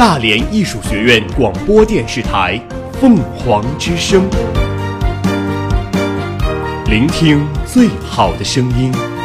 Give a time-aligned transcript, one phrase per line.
[0.00, 2.58] 大连艺术学院广播电视台
[2.98, 4.22] 《凤凰之声》，
[6.88, 9.19] 聆听最好的声音。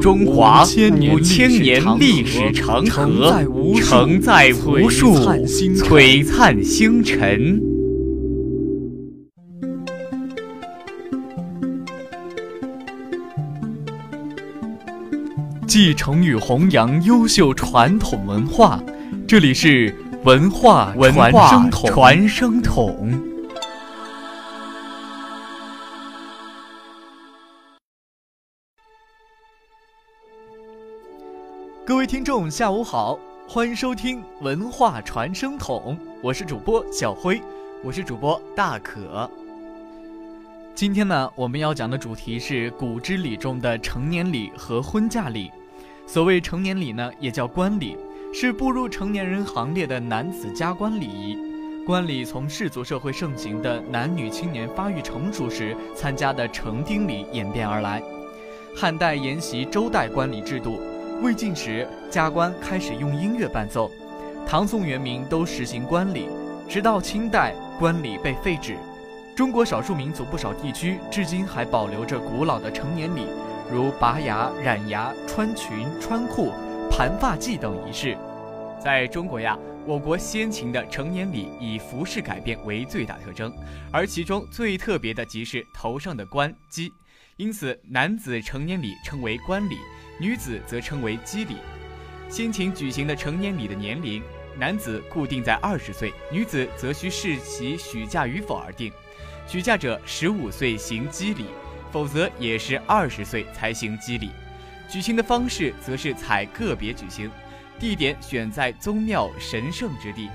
[0.00, 0.64] 中华
[1.12, 3.44] 五千年历史长河，
[3.82, 7.60] 承载无数璀璨星辰。
[15.66, 18.82] 继承与弘扬优秀传统文化，
[19.28, 19.94] 这里是
[20.24, 21.30] 文化文传
[21.70, 23.29] 化声筒。
[32.10, 33.16] 听众，下午好，
[33.46, 37.40] 欢迎收听文化传声筒，我是主播小辉。
[37.84, 39.30] 我是主播大可。
[40.74, 45.52] 今天呢，我们要讲的主题是古之礼中的成年礼和婚嫁礼。
[46.04, 47.96] 所谓成年礼呢，也叫冠礼，
[48.34, 51.38] 是步入成年人行列的男子加冠礼仪。
[51.86, 58.02] 冠礼从氏族社会盛行的男女青年发育成熟时参加的成丁礼演变而来。
[58.74, 60.80] 汉代沿袭周代冠礼制度，
[61.22, 63.90] 魏晋时加冠开始用音乐伴奏，
[64.46, 66.30] 唐宋元明都实行冠礼，
[66.66, 68.74] 直到清代冠礼被废止。
[69.36, 73.26] 中国少数民族不少地区至今还保留着古老的成年礼，
[73.70, 76.52] 如拔牙、染牙、穿裙、穿裤、
[76.90, 78.16] 盘发髻等仪式。
[78.82, 83.52] 在中国呀，我国先秦的成年礼以服饰改变为最大特征，
[83.92, 86.90] 而其中最特别的即是头上的冠髻，
[87.36, 89.76] 因此男子成年礼称为冠礼，
[90.20, 91.56] 女子则称为笄礼。
[92.28, 94.22] 先秦举行的成年礼的年龄，
[94.56, 98.92] 男子固定在二十岁，女子则需视其许嫁与否而定。
[99.46, 101.46] 许嫁者十五岁行笄礼，
[101.90, 104.30] 否则也是二十岁才行笄礼。
[104.88, 107.30] 举行的方式则是采个别举行。
[107.78, 110.28] 地点选在宗庙神圣之地，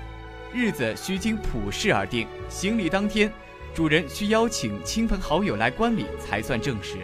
[0.52, 2.26] 日子需经普世而定。
[2.48, 3.32] 行礼当天，
[3.72, 6.96] 主人需邀请亲朋好友来观礼，才算正式。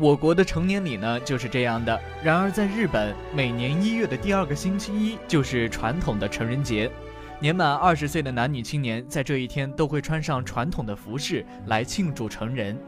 [0.00, 2.00] 我国的成年礼呢就是这样的。
[2.24, 6.90] 然而在日本，每年一月的第二个星期一就是传统的成人节，
[7.38, 12.78] 年满二十岁的男女青年在这一天都会穿上传统的服饰来庆祝成人。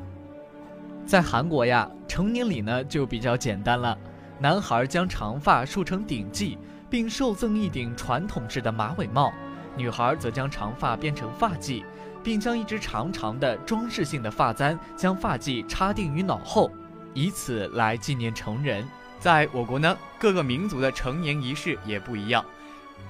[1.05, 3.95] 在韩国呀，成年礼呢就比较简单了，
[4.39, 6.57] 男孩将长发束成顶髻，
[6.89, 9.31] 并受赠一顶传统式的马尾帽，
[9.77, 11.85] 女孩则将长发编成发髻，
[12.23, 16.71] 并将一支长长的装饰性的发簪将发髻插定于脑后。
[17.15, 18.87] 以此来纪念成人。
[19.21, 22.45] 在我国呢，各个民族的成年仪式也不一样。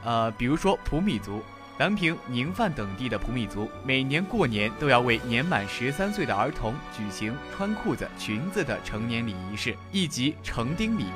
[0.05, 1.43] 呃，比如说普米族、
[1.79, 11.07] 南平、宁范等地的普米族，每年过年都要为年满十三岁的儿童举行穿裤子、裙子的成年礼仪式，亦即成丁礼。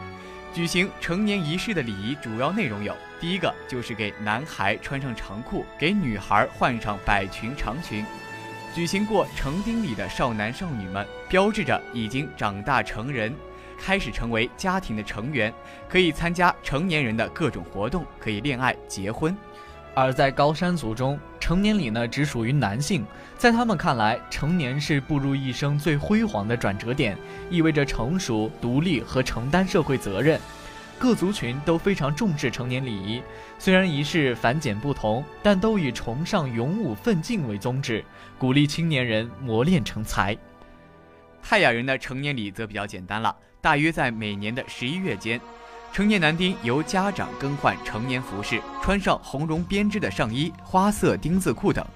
[0.54, 8.02] 举行成年仪式的礼仪主要内容有：第一个就是给男孩穿上长裤，给女孩换上百裙长裙。
[8.76, 13.34] 举行过成丁礼的少男少女们，标志着已经长大成人，
[13.80, 15.50] 开始成为家庭的成员，
[15.88, 19.34] 可以参加成年人的各种活动，可以恋爱、结婚。
[19.94, 23.02] 而在高山族中，成年礼呢只属于男性，
[23.38, 27.16] 在他们看来，成年是步入一生最辉煌的转折点，
[27.48, 30.38] 意味着成熟、独立和承担社会责任。
[30.98, 33.22] 各族群都非常重视成年礼仪，
[33.58, 38.02] 虽然仪式繁简不同，但都以崇尚勇武奋进为宗旨，
[38.38, 40.36] 鼓励青年人磨练成才。
[41.42, 45.38] 泰雅人的成年礼则比较简单了，大约在每年的十一月间，
[45.92, 51.86] 成年男丁由家长更换成年服饰，穿上红绒编织的上衣、花色丁字裤等，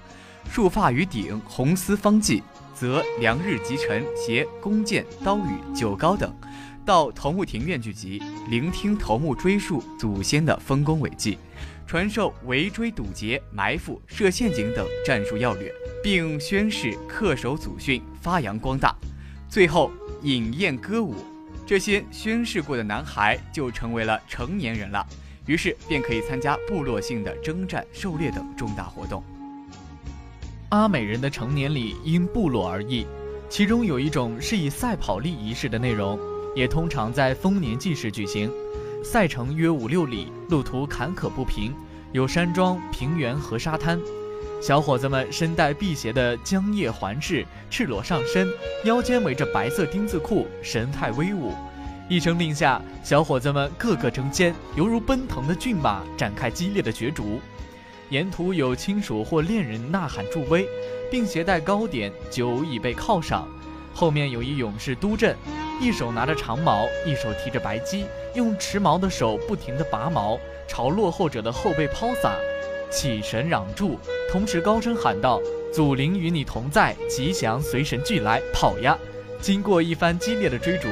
[0.49, 2.41] 束发于顶，红丝方髻，
[2.75, 6.33] 则良日即辰，携弓箭、刀雨、酒糕等。
[6.85, 11.37] 到头目庭院聚集，聆听头目追溯祖先的丰功伟绩，
[11.85, 15.71] 传授围追堵截、埋伏、设陷阱等战术要略，
[16.03, 18.95] 并宣誓恪守祖训，发扬光大。
[19.47, 19.91] 最后
[20.23, 21.13] 饮宴歌舞，
[21.67, 25.05] 这些宣誓过的男孩就成为了成年人了，
[25.45, 29.23] 于是便可以参加部落性的征战、狩猎等重大活动。
[30.69, 33.05] 阿美人的成年礼因部落而异，
[33.49, 36.17] 其中有一种是以赛跑力仪式的内容。
[36.53, 38.51] 也通常在丰年祭时举行，
[39.03, 41.73] 赛程约五六里，路途坎坷不平，
[42.11, 43.99] 有山庄、平原和沙滩。
[44.61, 48.47] 小伙子们身带辟邪的江叶环饰，赤裸上身，
[48.83, 51.53] 腰间围着白色丁字裤，神态威武。
[52.09, 57.39] 一声令下，小伙子们个个争先，犹如奔腾的骏马，展开激烈的角逐。
[58.09, 60.67] 沿途有亲属或恋人呐喊助威，
[61.09, 63.47] 并携带糕点，酒已被犒赏。
[63.93, 65.35] 后面有一勇士督阵，
[65.81, 68.05] 一手拿着长矛，一手提着白鸡，
[68.35, 72.35] 用持矛的手不停地拔毛，朝落后者的后背抛洒，
[72.91, 73.97] 起神攘住，
[74.31, 75.41] 同时高声喊道
[75.73, 78.95] ：“祖灵与你同在，吉祥随神俱来，跑呀！”
[79.41, 80.87] 经过一番激烈的追逐，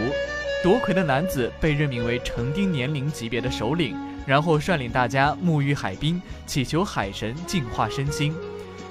[0.63, 3.95] 夺魁的男子被任命为成丁年龄级别的首领，
[4.25, 8.33] 然后率领大家沐浴海滨，祈求海神净化身心，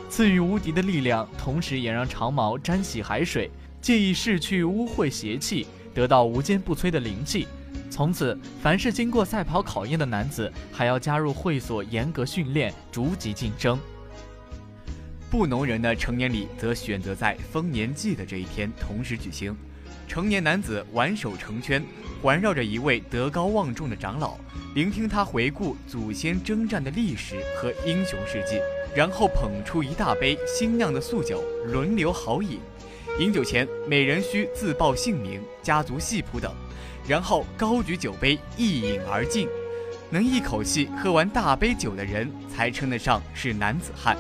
[0.09, 3.51] 赐予无敌的力量，同时也让长矛沾洗海水。
[3.81, 7.47] 借以逝去污秽邪气，得到无坚不摧的灵气。
[7.91, 13.79] 从此，凡是经过赛跑考验的男子，还要加入会所严格训练，逐级晋升。
[15.31, 19.55] 布农人的成年礼则选择在丰年祭的这一天同时举行。
[20.07, 21.85] 成年男子挽手成圈，
[22.23, 24.39] 环绕着一位德高望重的长老，
[24.75, 28.59] 聆听他回顾祖先征战的历史和英雄事迹，
[28.97, 32.59] 然后捧出一大杯新酿的素酒，轮流豪饮。
[33.19, 36.55] 饮酒前，每人需自报姓名、家族系谱等，
[37.05, 39.49] 然后高举酒杯一饮而尽。
[40.09, 44.17] 能一口气喝完大杯酒的人，才称得上是男子汉。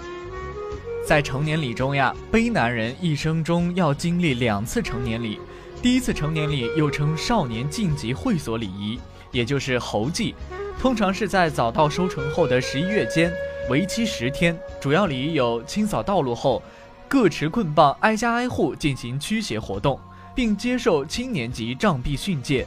[1.06, 5.38] 在成年礼中呀，卑南人一生中要经历两次成年礼。
[5.80, 8.98] 第一次成年礼又称少年晋级会所礼仪，
[9.30, 10.34] 也就是猴祭，
[10.80, 13.32] 通常是在早稻收成后的十一月间，
[13.70, 14.58] 为期十天。
[14.80, 16.60] 主要礼仪有清扫道路后。
[17.08, 19.98] 各持棍棒，挨家挨户进行驱邪活动，
[20.34, 22.66] 并接受青年级杖毙训诫。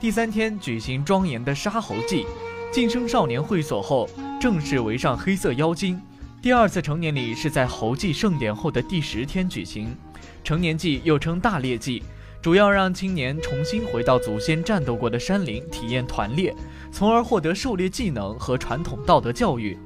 [0.00, 2.24] 第三天举行庄严的杀猴祭，
[2.72, 4.08] 晋升少年会所后，
[4.40, 6.00] 正式围上黑色妖精。
[6.40, 9.94] 第二次成年礼是在猴祭盛典后的第十天举行，
[10.42, 12.02] 成年祭又称大猎祭，
[12.40, 16.56] 主要让青年重新回到祖先战斗过的山林，体验团猎，
[16.90, 19.78] 从而获得狩猎技能和传统道德教育。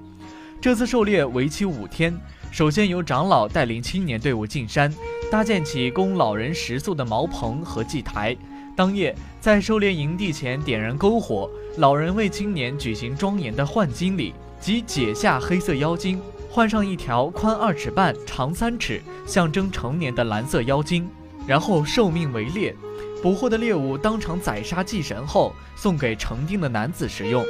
[0.60, 2.16] 这次狩猎为期五天。
[2.56, 4.90] 首先由长老带领青年队伍进山，
[5.30, 8.34] 搭建起供老人食宿的茅棚和祭台。
[8.74, 16.18] 当夜在狩猎营地前点燃篝火，老人为青年举行庄严的换金礼，即解下黑色妖精，
[16.48, 21.06] 换上一条宽二尺半、长三尺、象征成年的蓝色妖精，
[21.46, 22.74] 然后受命为猎。
[23.22, 27.44] 捕获的猎物当场宰杀祭神后，送给成丁的男子食用。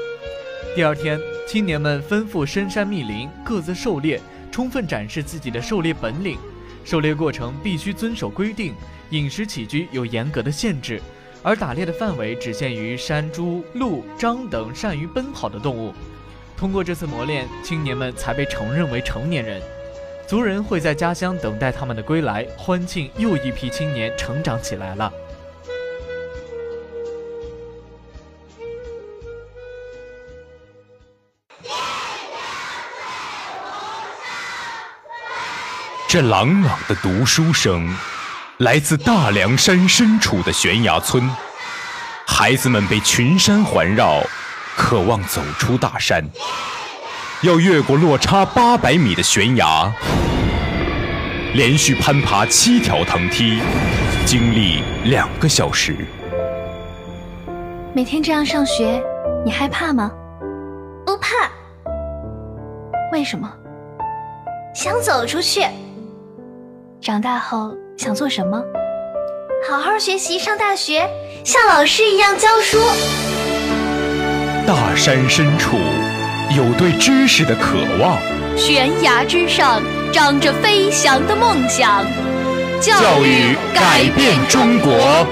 [0.74, 1.16] 第二天，
[1.46, 4.20] 青年们吩咐深山密林，各自狩猎。
[4.56, 6.38] 充分展示自己的狩猎本领，
[6.82, 8.72] 狩猎过程必须遵守规定，
[9.10, 10.98] 饮食起居有严格的限制，
[11.42, 15.92] 而打猎的范围只限于山猪、鹿、獐等善于奔跑的动物。
[16.56, 19.60] 通过这次磨练，青年们才被承认为成年人。
[20.26, 25.12] 族人会在家乡等待他们的归来，欢庆又一批青年成长起来了。
[36.08, 37.92] 这朗朗的读书声，
[38.58, 41.28] 来自大凉山深处的悬崖村。
[42.24, 44.22] 孩子们被群山环绕，
[44.76, 46.24] 渴望走出大山，
[47.42, 49.92] 要越过落差八百米的悬崖，
[51.54, 53.60] 连续攀爬七条藤梯，
[54.24, 55.96] 经历两个小时。
[57.92, 59.02] 每天这样上学，
[59.44, 60.08] 你害怕吗？
[61.04, 61.50] 不怕。
[63.10, 63.52] 为什么？
[64.72, 65.66] 想走出去。
[67.06, 68.60] 长大后想做什么？
[69.70, 71.08] 好好学习，上大学，
[71.44, 72.80] 像老师一样教书。
[74.66, 75.76] 大山深处
[76.56, 78.18] 有对知识的渴望，
[78.56, 79.80] 悬崖之上
[80.12, 82.04] 长着飞翔的梦想。
[82.80, 85.24] 教育改变中国。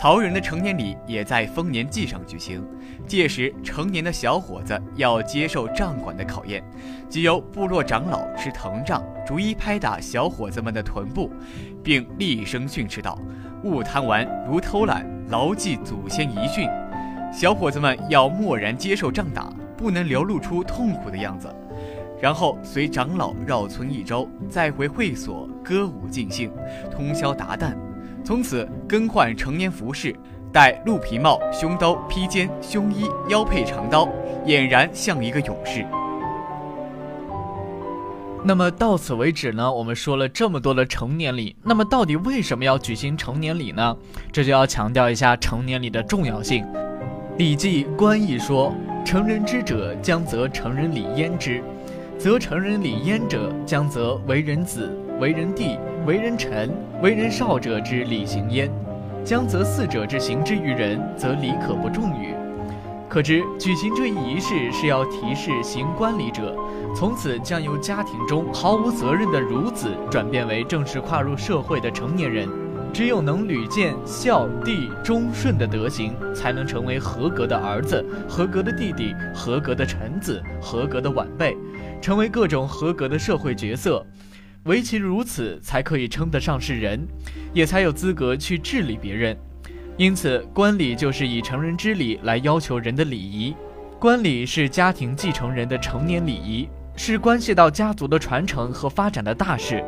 [0.00, 2.64] 曹人的成年礼也在丰年祭上举行，
[3.04, 6.62] 届时成年的小伙子要接受杖管的考验，
[7.08, 11.28] 即由部落长老持藤杖逐一拍打小伙子们的臀部，
[11.82, 13.18] 并厉声训斥道
[13.64, 16.68] ：“勿贪玩，如偷懒，牢记祖先遗训。”
[17.34, 21.52] 小伙子们要默然接受杖打，不能流露出痛苦的样子，
[22.20, 26.52] 然后随长老绕村一周，再回会所歌舞尽兴，
[26.88, 27.74] 通宵达旦。
[28.24, 30.14] 从此更换成年服饰，
[30.52, 34.08] 戴鹿皮帽、胸兜、披肩、胸衣，腰佩长刀，
[34.46, 35.86] 俨然像一个勇士。
[38.44, 43.96] 那么到此为止呢，我们说了这么多的成年礼，那么到底为什么要举行成年礼呢？
[44.30, 46.64] 这就要强调一下成年礼的重要性。
[47.36, 48.72] 《礼记·官义》说
[49.04, 51.60] ：“成人之者，将则成人礼焉之；
[52.16, 55.76] 则成人礼焉者，将则为人子、为人弟、
[56.08, 56.70] 为人臣、
[57.02, 58.70] 为人少者之礼行焉。
[59.22, 62.34] 将择四者之行之于人，则礼可不重于。”
[63.10, 66.56] 可知，举行这一仪式是要提示行冠礼者，
[66.96, 72.48] 从此将由家庭中毫无责任的孺子转变为正式跨入社会的成年人。
[72.90, 81.54] 只有能屡见孝弟忠顺的德行，才能成为合格的儿子、合格的弟弟、合格的臣子、合格的晚辈，
[82.00, 84.02] 成为各种合格的社会角色。
[84.68, 87.00] 唯其如此，才可以称得上是人，
[87.54, 89.34] 也才有资格去治理别人。
[89.96, 93.56] 因此，冠礼就是以成人之礼来要求人的礼仪。
[93.98, 99.82] 冠礼是家庭继承人的成年礼仪，是关系到家族的传承和发展的大事。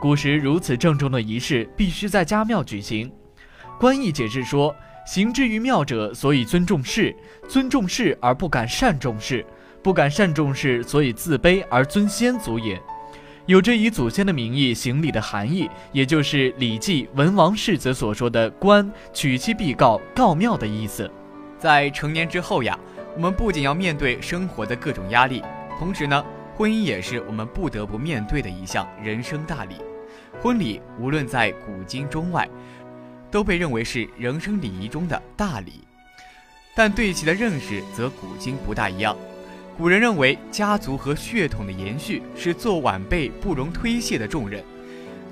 [0.00, 3.12] 古时如此郑重的仪式，必须在家庙举行。
[3.78, 4.74] 官义解释说
[5.06, 7.12] ：“行之于庙者，所以尊重事；
[7.46, 9.44] 尊重事而不敢善重事；
[9.82, 12.80] 不敢善重事，所以自卑而尊先祖也。”
[13.46, 21.10] 有着以祖先的名义行礼的含义，也就是《礼记·文王世子》所说的“官娶妻必告，告庙”的意思。
[21.58, 22.78] 在成年之后呀，
[23.16, 25.42] 我们不仅要面对生活的各种压力，
[25.76, 26.24] 同时呢，
[26.56, 29.74] 婚姻也是我们不得不面对的一项人生大礼。
[30.40, 32.48] 婚礼无论在古今中外，
[33.28, 35.82] 都被认为是人生礼仪中的大礼，
[36.76, 39.16] 但对其的认识则古今不大一样。
[39.82, 44.62] 古人认为，家族和血统的延续是做晚辈不容推卸的重任，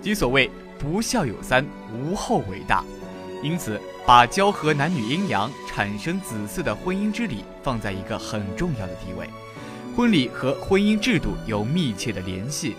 [0.02, 1.64] 即所谓“不孝有三，
[1.94, 2.82] 无后为大”。
[3.44, 9.28] 因此，把交合男女阴阳、产生子嗣的婚姻之礼放在一个很重要的地位。
[9.96, 12.74] 婚礼和婚姻制度有密切的联系，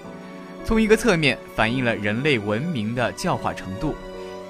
[0.66, 3.96] 从一个侧面反映了人类文明的教化程度。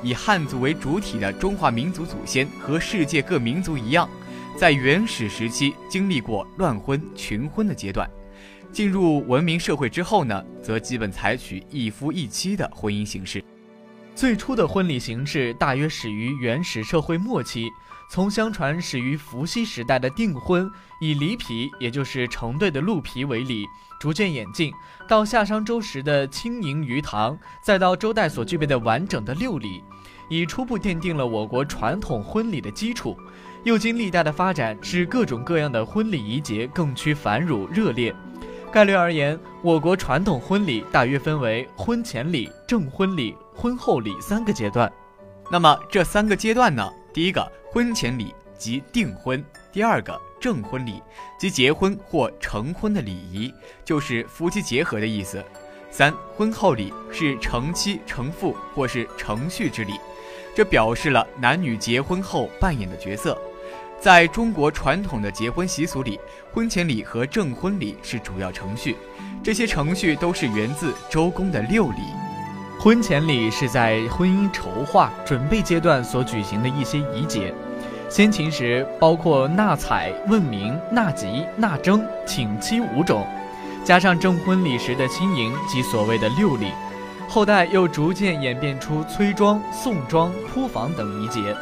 [0.01, 4.10] 以汉族为主体的中华民族祖先和世界各民族一样。
[4.55, 8.08] 在原始时期经历过乱婚、群婚的阶段，
[8.72, 13.43] 进入文明社会之后呢，则基本采取一夫一妻的婚姻形式。
[14.13, 17.67] 最初的婚礼形式大约始于原始社会末期，
[18.12, 23.65] 从相传始于伏羲时代的订婚，以梨皮，也就是成对的鹿皮为礼，
[24.00, 24.72] 逐渐演进，
[25.08, 29.81] 到夏商周时的轻盈鱼塘，再到周代所具备的完整的六礼，
[30.29, 33.17] 已初步奠定了我国传统婚礼的基础。
[33.63, 38.13] 又经历代的发展，使各种各样的婚礼仪节更趋繁缛热烈。
[38.72, 44.91] 概略而言，我国传统婚礼大约分为婚前礼、证婚礼、婚后礼三个阶段。
[45.51, 46.91] 那么这三个阶段呢？
[47.13, 49.39] 第一个婚前礼即订婚；
[49.72, 51.03] 第二个证婚礼
[51.38, 53.53] 即结婚或成婚的礼仪，
[53.86, 55.39] 就是夫妻结合的意思；
[55.91, 59.94] 三婚后礼是成妻成父或是成婿之礼，
[60.56, 63.38] 这表示了男女结婚后扮演的角色。
[64.01, 66.20] 在中国传统的结婚习俗里，
[66.51, 68.98] 婚前礼和证婚礼是主要程序，
[69.43, 71.98] 这些程序都是源自周公的六礼。
[72.79, 77.53] 婚前礼是在婚姻筹划准备阶段所举行的一些仪节，
[78.10, 83.24] 先秦时包括纳采、问名、纳吉、纳征、请妻五种，
[83.86, 86.72] 加上证婚礼时的亲迎及所谓的六礼，
[87.29, 91.55] 后代又逐渐演变出催庄、送庄、铺房等仪节。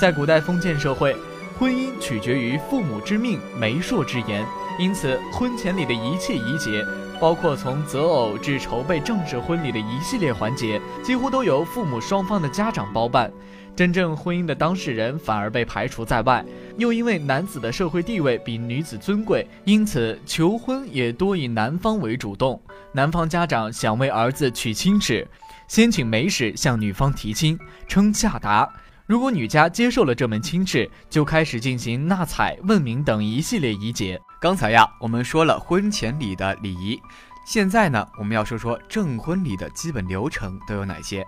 [0.00, 1.14] 在古代封建社会。
[1.60, 4.42] 婚姻取决于父母之命、媒妁之言，
[4.78, 6.82] 因此婚前里的一切仪节，
[7.20, 13.30] 包括从择偶至筹备正式婚礼的一系列环节，几乎都由父母双方的家长包办。
[13.76, 16.42] 真正婚姻的当事人反而被排除在外。
[16.78, 22.58] 又因为男子的社会地位比女子尊贵，因此求婚也多以男方为主动。
[22.90, 25.28] 男方家长想为儿子娶亲时，
[25.68, 28.66] 先请媒使向女方提亲，称下达。
[29.10, 34.22] 如果女家接受了这门亲事，就开始进行纳采、问名等一系列仪节。
[34.40, 37.02] 刚才呀，我们说了婚前礼的礼仪，
[37.44, 41.26] 现在呢，我们要说说证婚礼的基本流程都有哪些：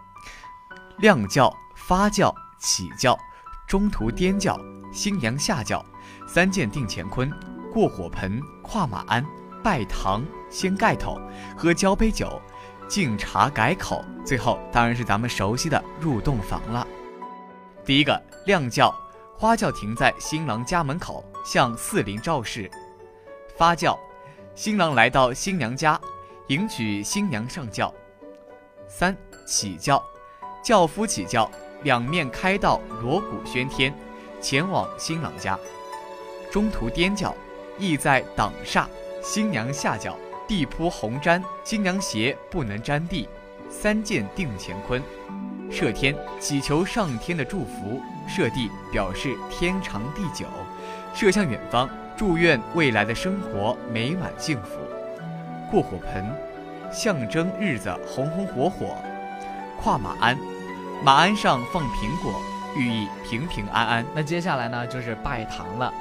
[0.98, 3.18] 亮轿、发轿、起轿、
[3.66, 4.56] 中途颠轿、
[4.92, 5.84] 新娘下轿、
[6.24, 7.28] 三件定乾坤、
[7.72, 9.26] 过火盆、跨马鞍、
[9.60, 11.20] 拜堂、掀盖头、
[11.56, 12.40] 喝交杯酒、
[12.86, 16.86] 敬茶改口，最后当然是咱们熟悉的入洞房了。
[17.84, 18.94] 第一个亮轿，
[19.36, 22.70] 花轿停在新郎家门口，向四邻昭示。
[23.56, 23.98] 发轿，
[24.54, 26.00] 新郎来到新娘家，
[26.46, 27.92] 迎娶新娘上轿。
[28.86, 30.00] 三起轿，
[30.62, 31.50] 轿夫起轿，
[31.82, 33.92] 两面开道，锣鼓喧天，
[34.40, 35.58] 前往新郎家。
[36.52, 37.34] 中途颠轿，
[37.78, 38.86] 意在挡煞，
[39.20, 43.28] 新娘下轿，地铺红毡，新娘鞋不能沾地，
[43.68, 45.02] 三件定乾坤。
[45.72, 50.46] 射天祈求上天的祝福，射地表示天长地久，
[51.14, 54.78] 射向远方，祝愿未来的生活美满幸福。
[55.70, 56.30] 过火盆，
[56.92, 58.94] 象征日子红红火火。
[59.80, 60.38] 跨马鞍，
[61.02, 62.38] 马鞍上放苹果，
[62.76, 64.04] 寓意平平安安。
[64.14, 65.92] 那接下来呢，就是拜堂了。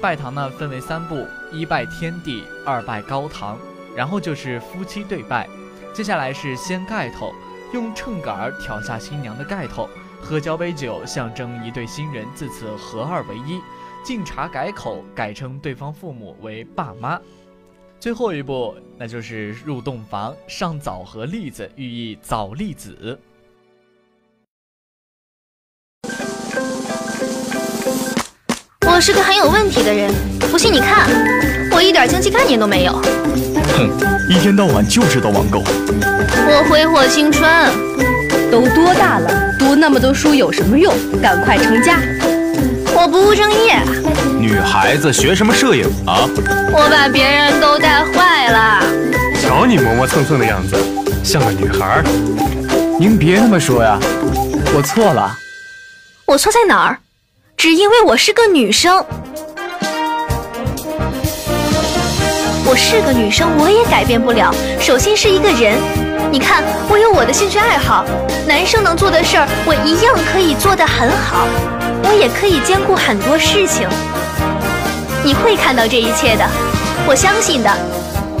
[0.00, 3.58] 拜堂呢分为三步：一拜天地，二拜高堂，
[3.96, 5.48] 然后就是夫妻对拜。
[5.92, 7.34] 接下来是掀盖头。
[7.72, 9.88] 用秤杆儿挑下新娘的盖头，
[10.20, 13.60] 喝交杯酒，象征一对新人自此合二为一。
[14.04, 17.18] 敬茶改口，改称对方父母为爸妈。
[17.98, 23.18] 最后一步，那就是入洞房，上枣和栗子，寓意早立子。
[28.94, 30.12] 我是个很有问题的人，
[30.50, 31.08] 不信你看，
[31.72, 32.92] 我一点经济概念都没有。
[33.74, 33.90] 哼，
[34.28, 35.64] 一天到晚就知道网购。
[36.46, 37.50] 我挥霍青春，
[38.50, 40.94] 都多大了，读那么多书有什么用？
[41.22, 42.00] 赶快成家！
[42.94, 43.80] 我不务正业。
[44.38, 46.28] 女孩子学什么摄影啊？
[46.70, 48.84] 我把别人都带坏了。
[49.40, 50.76] 瞧你磨磨蹭蹭的样子，
[51.24, 52.04] 像个女孩。
[53.00, 53.98] 您别那么说呀，
[54.76, 55.34] 我错了。
[56.26, 56.98] 我错在哪儿？
[57.62, 58.92] 只因为我是个女生。
[62.66, 64.52] 我是个女生，我也改变不了。
[64.80, 65.78] 首先是一个人。
[66.32, 68.04] 你看，我有我的兴趣爱好，
[68.48, 71.46] 男生能做的事儿，我一样可以做得很好。
[72.02, 73.88] 我也可以兼顾很多事情。
[75.22, 76.44] 你会看到这一切的，
[77.06, 77.70] 我相信的。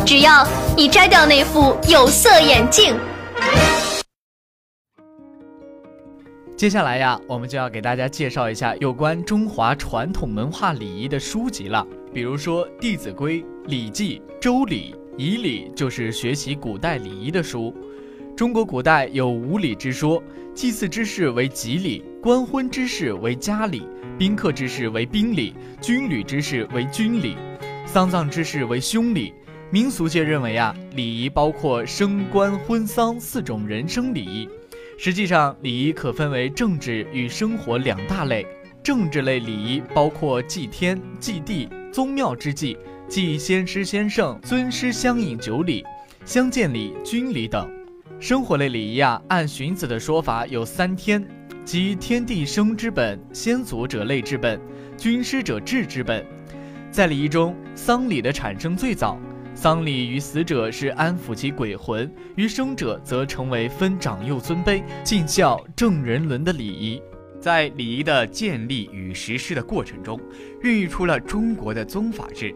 [0.04, 0.44] 只要
[0.76, 2.98] 你摘掉那副有色眼镜。
[6.62, 11.84] 接下来呀，我们就要给大家介绍一下有关中华传统文化礼仪的书籍了。
[12.14, 14.94] 比如说《弟子规》《礼记》《周礼》。
[15.18, 17.74] 仪礼就是学习古代礼仪的书。
[18.36, 20.22] 中国古代有五礼之说，
[20.54, 23.82] 祭祀之事为吉礼，官婚之事为家礼，
[24.16, 27.36] 宾客之事为宾礼，军旅之事为军礼，
[27.86, 29.34] 丧葬之事为凶礼。
[29.72, 34.48] 民俗界认为啊，礼仪包括升官、婚丧四种人生礼仪。
[35.04, 38.46] 实际上，礼仪可分为政治与生活两大类。
[38.84, 42.78] 政治类礼仪包括祭天、祭地、宗庙之祭。
[43.08, 45.84] 祭先师先圣、尊师相引九礼、
[46.24, 47.68] 相见礼、军礼等。
[48.20, 51.26] 生活类礼仪啊，按荀子的说法有三天，
[51.64, 54.60] 即天地生之本、先祖者类之本、
[54.96, 56.24] 君师者治之本。
[56.92, 59.18] 在礼仪中，丧礼的产生最早。
[59.54, 67.00] 丧礼于死者是安抚其鬼魂，于生者则成为分长幼尊卑、尽孝正人伦的礼仪。
[67.38, 70.18] 在礼仪的建立与实施的过程中，
[70.62, 72.54] 孕育出了中国的宗法制。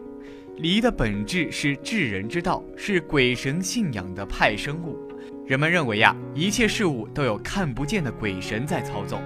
[0.57, 4.97] 礼仪的本质是治人之道，是鬼神信仰的派生物。
[5.45, 9.21] 人们认为呀，一切事物都有看不见的鬼神在操纵，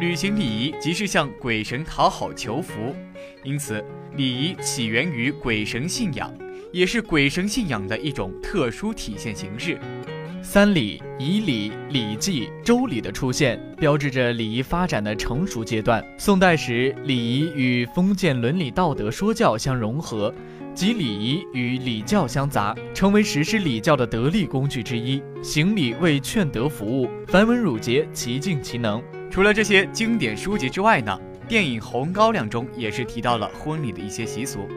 [0.00, 2.94] 履行礼仪即是向鬼神讨好求福。
[3.44, 6.32] 因此，礼仪起源于鬼神信仰，
[6.72, 9.78] 也是鬼神信仰的一种特殊体现形式。
[10.42, 16.02] 三礼、仪礼、礼记、周礼的出现，标志着礼仪发展的成熟阶段。
[16.16, 20.32] 宋代时，礼仪与封建伦理道德说教相融合。
[20.74, 25.20] 即礼仪与礼教相杂，成为实施礼教的得力工具之一。
[25.42, 29.02] 行礼为劝德服务，繁文缛节其尽其能。
[29.28, 34.68] 除了这些经典书籍之外呢，电影《红高粱》中也是提到了婚礼的一些习俗。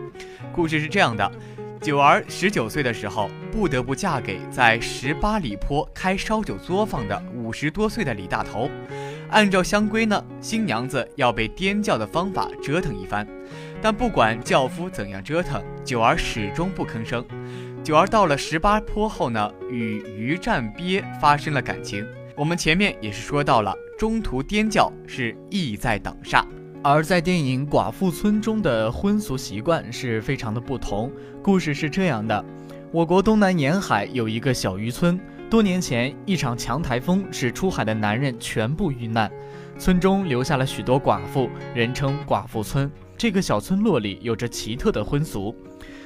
[0.51, 1.31] 故事是这样的：
[1.81, 8.69] 九儿十九岁的时候，不得不嫁给在十八里坡开烧酒作坊的五十多岁的李大头。
[9.31, 13.27] 按照乡规呢，新娘子要被颠教的方法折腾一番。
[13.81, 17.25] 但不管轿夫怎样折腾，九儿始终不吭声。
[17.83, 22.05] 九儿到了十八坡后呢，与于占鳖发生了感情。
[22.35, 26.45] 我们前面也是说到了，中途颠教是意在挡煞。
[26.83, 31.11] 而在电影《寡妇村》中的婚俗习惯是非常的不同。
[31.43, 32.43] 故事是这样的：
[32.91, 39.31] 我国东南沿海有一个小渔村，多年前一场强台风使出海的男人全部遇难，
[39.77, 42.91] 村中留下了许多寡妇，人称寡妇村。
[43.15, 45.55] 这个小村落里有着奇特的婚俗，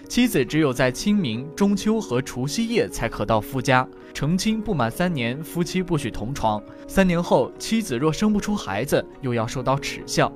[0.10, 3.88] 妻子只有在清明、中秋和除夕夜才可到夫家。
[4.14, 6.62] 成亲不满三年，夫妻不许同床。
[6.86, 10.30] 三年后，妻子若生不出孩子，又要受到耻笑。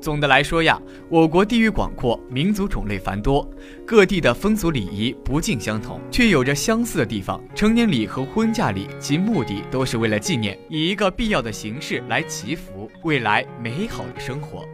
[0.00, 3.48] 总的来说呀，我国地域广阔，民族种类繁多，
[3.86, 7.40] 各地的风俗礼仪不尽相同，却有着相似的地方。
[7.54, 14.64] 成年礼和婚嫁礼，其目的都是为了纪念，以一个必要的形式来祈福未来美好的生活。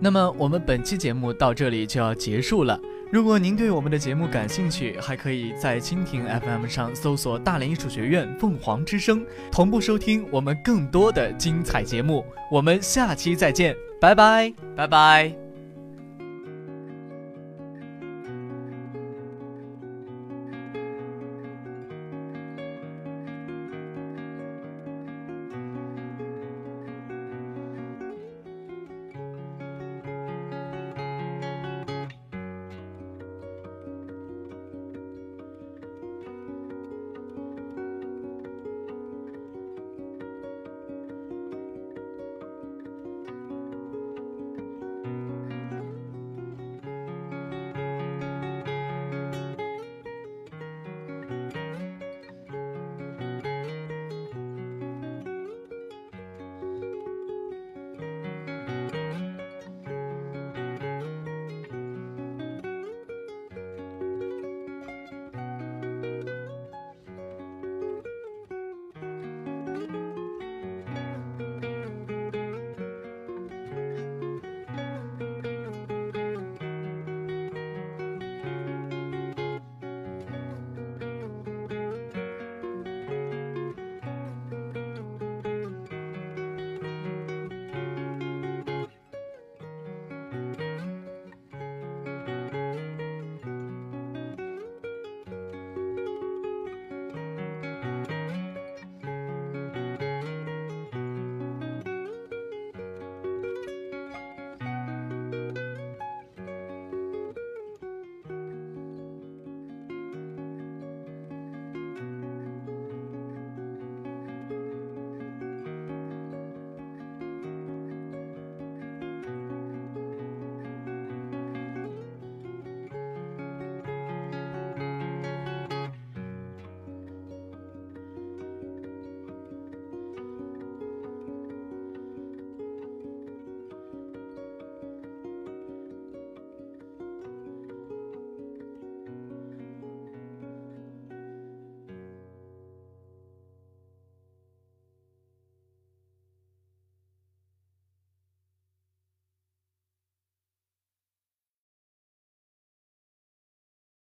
[0.00, 2.78] 那么我们本期节目到这里就要结束了。
[3.10, 12.24] 如果您对我们的节目感兴趣，还可以在蜻蜓 FM 上搜索大连艺术学院凤凰之声，同步收听我们更多的精彩节目。
[12.50, 15.47] 我们下期再见，拜拜，拜拜。